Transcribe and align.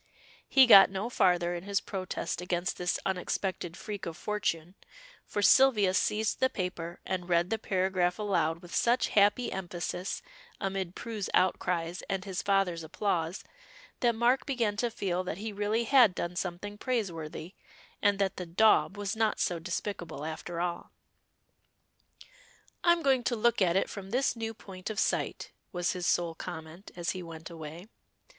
He 0.49 0.65
got 0.65 0.89
no 0.89 1.11
farther 1.11 1.53
in 1.53 1.61
his 1.61 1.79
protest 1.79 2.41
against 2.41 2.75
this 2.79 2.97
unexpected 3.05 3.77
freak 3.77 4.07
of 4.07 4.17
fortune, 4.17 4.73
for 5.27 5.43
Sylvia 5.43 5.93
seized 5.93 6.39
the 6.39 6.49
paper 6.49 6.99
and 7.05 7.29
read 7.29 7.51
the 7.51 7.59
paragraph 7.59 8.17
aloud 8.17 8.63
with 8.63 8.73
such 8.73 9.09
happy 9.09 9.51
emphasis 9.51 10.23
amid 10.59 10.95
Prue's 10.95 11.29
outcries 11.35 12.01
and 12.09 12.25
his 12.25 12.41
father's 12.41 12.81
applause, 12.83 13.43
that 13.99 14.15
Mark 14.15 14.47
began 14.47 14.75
to 14.77 14.89
feel 14.89 15.23
that 15.23 15.37
he 15.37 15.53
really 15.53 15.83
had 15.83 16.15
done 16.15 16.35
something 16.35 16.79
praiseworthy, 16.79 17.53
and 18.01 18.17
that 18.17 18.37
the 18.37 18.47
"daub" 18.47 18.97
was 18.97 19.15
not 19.15 19.39
so 19.39 19.59
despicable 19.59 20.25
after 20.25 20.59
all. 20.59 20.89
"I'm 22.83 23.03
going 23.03 23.23
to 23.25 23.35
look 23.35 23.61
at 23.61 23.75
it 23.75 23.87
from 23.87 24.09
this 24.09 24.35
new 24.35 24.55
point 24.55 24.89
of 24.89 24.99
sight," 24.99 25.51
was 25.71 25.91
his 25.91 26.07
sole 26.07 26.33
comment 26.33 26.89
as 26.95 27.11
he 27.11 27.21
went 27.21 27.51
away. 27.51 27.85